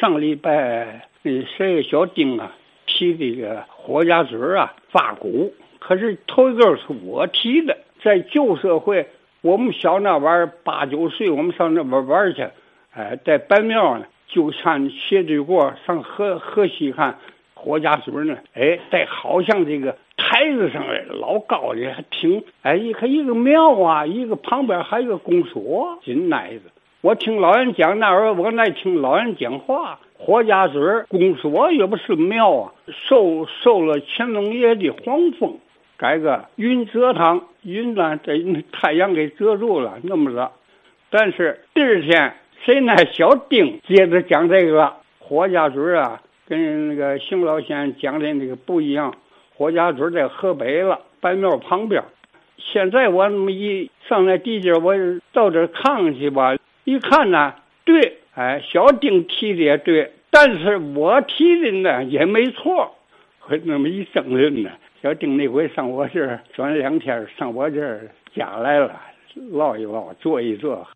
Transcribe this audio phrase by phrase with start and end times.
[0.00, 2.54] 上礼拜那谁小丁啊
[2.86, 9.08] 提这个火家嘴啊发鼓，可是头一个是我提的，在旧社会，
[9.40, 12.46] 我们小那玩儿八九岁，我们上那边玩去，
[12.94, 17.18] 哎，在白庙呢，就上斜对过上河河西看
[17.54, 26.70] 火家嘴呢，哎，在好像这个台子上来老高的，还挺哎，一看一个庙啊，一个旁边还有个公所，真耐子。
[27.00, 30.00] 我听老人讲那会儿，我爱听老人讲话。
[30.18, 32.72] 火家嘴公所也不是庙啊，
[33.06, 35.58] 受受了乾隆爷的皇封，
[35.96, 38.34] 改个云遮堂，云呢在
[38.72, 40.50] 太阳给遮住了，那么着。
[41.08, 42.34] 但是第二天，
[42.64, 49.14] 谁那小丁接着讲这个火家嘴啊，跟那个邢老先生讲的那个不一样。
[49.54, 52.02] 火家嘴在河北了，白庙旁边。
[52.56, 54.94] 现在我那么一上那地界，我
[55.32, 56.56] 到这看看去吧。
[56.88, 62.96] 一看呢，对，哎，小丁提的也对，但是我提的呢也没错，
[63.40, 64.70] 会那么一争论呢。
[65.02, 68.98] 小丁那回上我这儿转两天，上我这儿家来了，
[69.50, 70.88] 唠一唠，坐一坐，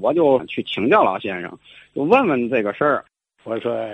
[0.00, 1.58] 我就去请教老先生，
[1.94, 3.04] 就问问这个事儿。
[3.44, 3.88] 我说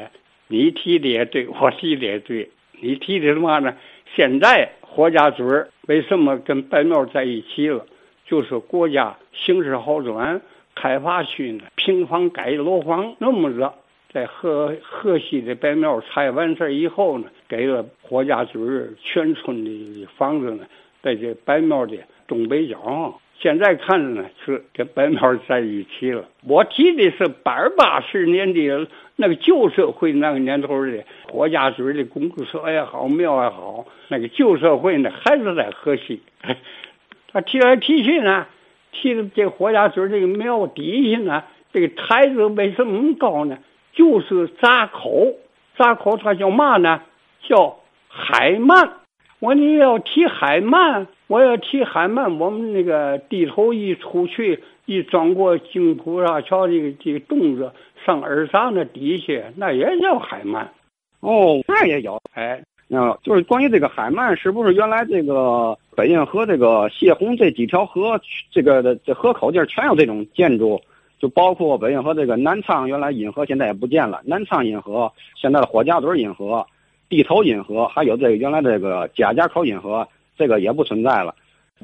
[0.49, 2.49] 你提的也对，我提的也对，
[2.81, 3.77] 你提的什么呢？
[4.15, 5.45] 现在霍家嘴
[5.87, 7.85] 为什么跟白庙在一起了？
[8.25, 10.41] 就是国家形势好转。
[10.83, 13.73] 开发区呢，平房改楼房那么着，
[14.13, 18.61] 在河河西的白庙拆完事以后呢，给了霍家嘴
[19.01, 20.67] 全村的房子呢，
[21.01, 23.21] 在这白庙的东北角。
[23.39, 26.25] 现在看着呢，是跟白庙在一起了。
[26.49, 36.23] 我提的是八八十年的那个旧社会那个年头的霍家嘴的公社也好，庙也好，那个旧社会呢，还是在河西。
[37.33, 38.49] 他提来提去呢。
[38.93, 43.59] 提的这火家嘴这个庙底下呢，这个台子为什么高呢？
[43.93, 45.35] 就是闸口，
[45.77, 47.03] 闸口它叫嘛呢？
[47.49, 48.91] 叫海鳗。
[49.41, 57.73] 我你要提海鳗，我要提海鳗，我们那个地头一出去，一转过金菩萨桥这个这个洞子，
[58.07, 60.67] 上二闸那底下，那也叫海鳗。
[61.21, 62.63] 哦，那也有，哎。
[62.95, 68.21] 啊，就是关于这个海鳗，是不是原来这个北运河、这个泄洪这几条河，
[68.51, 70.81] 这个的这河口地儿全有这种建筑？
[71.19, 74.21] 就包括北运河这个南昌，原来引河现在也不见了。
[74.25, 76.67] 南昌引河，现在的火家嘴引河、
[77.09, 81.35] 地头引河，还有这个原来这个贾家口引河，这个也不存在了。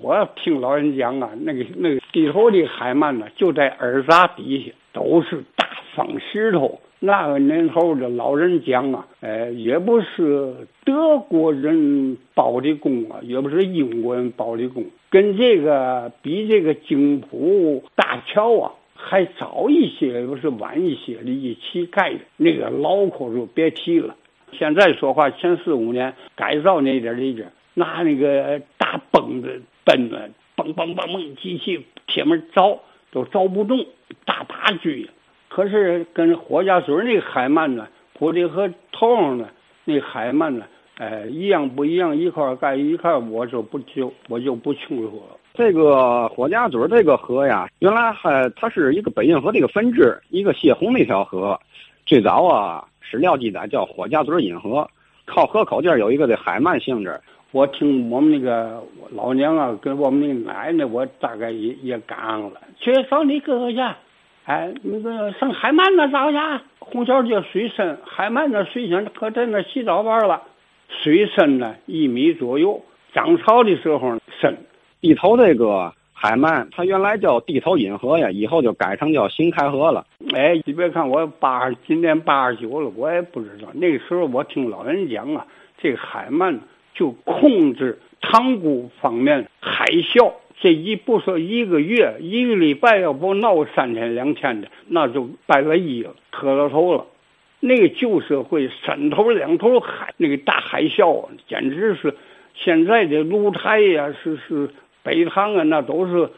[0.01, 6.81] 我听老人讲啊，那个那个地头的海鳗呢，就在二闸底下，都是大方石头。
[7.01, 10.55] 那个年头的老人讲啊，哎，也不是
[10.85, 24.17] 德国人包的工啊，也不是英国人包的工，跟这个比这个京浦大桥啊还早一些，也不是晚一些的一起盖的，那个老口就别提了。
[24.53, 30.19] 现在说话前四五年改造那点里边，拿那个大泵子奔子，
[30.57, 32.79] 嘣嘣嘣嘣，机器铁门凿
[33.13, 33.87] 都凿不动，
[34.25, 35.09] 大把锯。
[35.49, 39.49] 可是跟霍家嘴那海鳗呢，普里河头上呢
[39.85, 40.65] 那海鳗呢，
[40.99, 42.17] 哎，一样不一样？
[42.17, 45.37] 一块盖一块，我就不就我就不清楚了。
[45.55, 51.59] 这个霍家嘴这个河呀，原来还它是一个北运河的一个分支，一个泄洪的一条河。
[52.07, 54.89] 最早啊，史料记载叫霍家嘴引河，
[55.27, 57.19] 靠河口这儿有一个的海鳗性质。
[57.51, 62.61] 我听我们那个老娘啊，跟我们那个奶奶，我大概也也赶上了。
[62.79, 63.79] 去找你哥哥去。
[64.49, 70.43] 哎，那个上海鳗那找去，红桥街水深，海鳗那水深可在那洗澡玩了。
[70.89, 72.83] 水深呢一米左右，
[73.13, 74.57] 涨潮的时候深。
[75.03, 80.07] 地头这个海鳗，它原来叫地头引河呀，以后就改成叫新开河了。
[80.35, 83.69] 哎，你别看我八今年八十九了，我也不知道。
[83.75, 86.59] 那个时候我听老人讲啊，这个海鳗
[86.95, 89.85] 就控制塘沽方面海
[90.15, 90.33] 啸。
[90.61, 97.07] 这一不说一个月，一个礼拜要不闹三天两天的，那就败了一了，磕了头了。
[97.61, 102.15] 那个旧社会三头两头海，那个大海啸啊，简直是
[102.55, 104.71] 现在的露台呀，是是
[105.03, 106.29] 北塘啊，那都是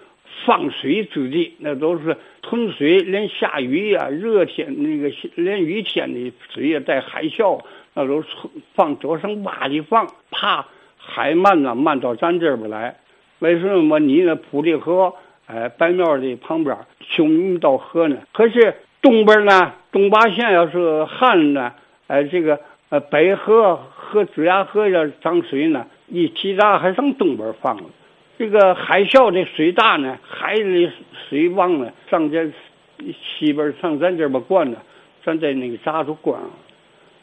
[0.44, 7.62] 放水之地，那都是囤水，连下雨呀、热天那个连雨天的水也带海啸，
[7.94, 8.22] 那都
[8.74, 10.66] 放早上挖的放，怕
[10.98, 12.99] 海漫啊漫到咱这边来。
[13.40, 15.12] 为什么你那普利河，
[15.46, 18.16] 哎，白庙的旁边修一道河呢？
[18.32, 21.72] 可是东边呢，东八县要是旱呢，
[22.06, 22.60] 哎，这个
[22.90, 27.84] 呃北河和子牙河要涨水呢，一提闸还上东边放了。
[28.38, 30.90] 这个海啸的水大呢，海里
[31.28, 32.50] 水旺呢，上这
[32.98, 34.76] 西边上咱这边灌呢，
[35.24, 36.50] 咱在那个闸处关上。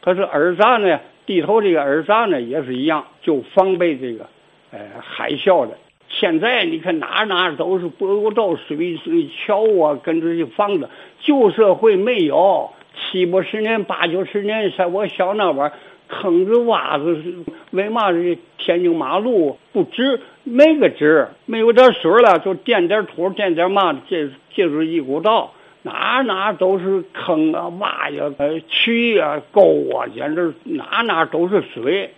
[0.02, 4.26] 可是二闸呢，地头这个二闸呢也是一样，就防备这个，
[4.72, 5.78] 呃，海啸的。
[6.10, 10.90] 现在你看哪哪都是柏油道、水水桥啊，跟这些房子。
[11.20, 15.74] 旧社会没有，七八十年、八九十年，在我小那会儿，
[16.08, 17.22] 坑子洼子，
[17.72, 20.20] 为嘛这天津马路不直？
[20.44, 25.52] 没个直，没有点水了，就垫点土，垫点嘛，借借助一股道，
[25.82, 32.12] 哪哪都是坑啊、洼呀、呃、渠啊、沟啊，简直哪哪都是水。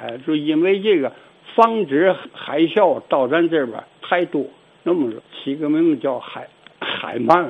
[0.00, 1.12] 哎，就因为这个。
[1.54, 4.44] 防止海啸到咱这边太多，
[4.82, 6.46] 那么起个名字叫海
[6.80, 7.48] 海鳗。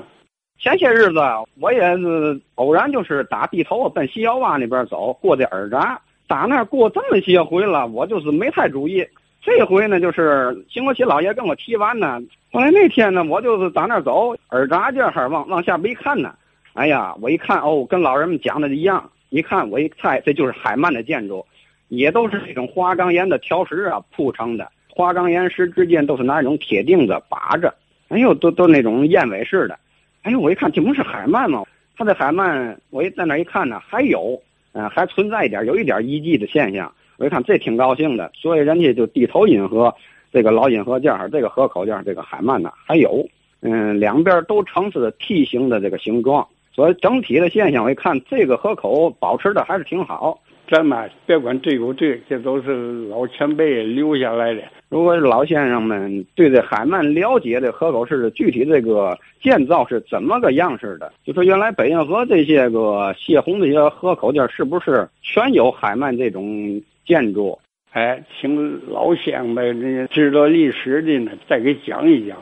[0.58, 1.20] 前些日子
[1.60, 9.06] 我也是偶然就是打地头奔西窑洼那边走过的耳闸，打那过这么些回了，我就是没太注意。
[9.40, 12.20] 这回呢，就是邢国奇老爷跟我提完呢，
[12.52, 16.32] 后来那天呢，我就是打那走耳闸这儿往往下边一看呢，
[16.74, 21.44] 哎呀，我一看哦，跟老人们讲的一样，一看我一猜这就是海鳗的建筑。
[21.94, 27.72] 也都是这种花岗岩的条石啊铺成的，花岗岩石之间都是拿那种铁钉子把着，
[28.08, 29.78] 哎呦，都都那种燕尾式的，
[30.22, 31.62] 哎呦，我一看这不是海鳗吗？
[31.94, 34.40] 它的海鳗，我一在那一看呢，还有，
[34.72, 36.90] 嗯，还存在一点，有一点遗迹的现象。
[37.18, 39.94] 我一看这挺高兴的，所以人家就地头引河
[40.32, 43.28] 这个老引河件儿，这个河口件儿，这个海鳗呢还有，
[43.60, 50.40] 嗯，两边都呈是梯形的这个形状，所以整体的现象我一看，这个河口保持的还是挺好。
[50.72, 54.62] 咱嘛，别管对不对，这都是老前辈留下来的。
[54.88, 67.58] 如果老先生们对这海鳗了解的河口是具体这个建造是怎么个样式的，就说原来北运河这些个泄洪这些河口件是不是全有海鳗这种建筑？
[67.90, 72.38] 哎，请老先生们知道历史的呢，再给讲一讲。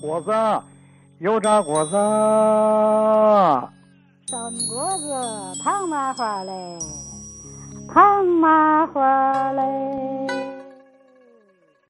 [0.00, 0.32] 果子，
[1.18, 1.92] 油炸果子。
[4.26, 6.78] 蒸果子，糖麻花嘞，
[7.92, 10.17] 糖麻花嘞。